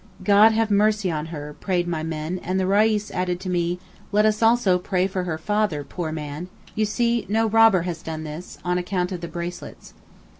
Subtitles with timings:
[0.23, 3.77] 'God have mercy on her,' prayed my men, and the Reis added to me,
[4.11, 8.23] 'let us also pray for her father, poor man: you see, no robber has done
[8.23, 9.93] this (on account of the bracelets).